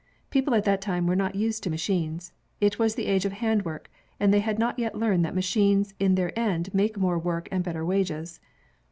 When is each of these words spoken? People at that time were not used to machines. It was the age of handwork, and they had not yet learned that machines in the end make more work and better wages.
People 0.31 0.55
at 0.55 0.63
that 0.63 0.81
time 0.81 1.05
were 1.05 1.15
not 1.15 1.35
used 1.35 1.61
to 1.61 1.69
machines. 1.69 2.33
It 2.59 2.79
was 2.79 2.95
the 2.95 3.05
age 3.05 3.23
of 3.23 3.33
handwork, 3.33 3.87
and 4.19 4.33
they 4.33 4.39
had 4.39 4.57
not 4.57 4.79
yet 4.79 4.95
learned 4.97 5.23
that 5.25 5.35
machines 5.35 5.93
in 5.99 6.15
the 6.15 6.35
end 6.39 6.73
make 6.73 6.97
more 6.97 7.19
work 7.19 7.47
and 7.51 7.63
better 7.63 7.85
wages. 7.85 8.39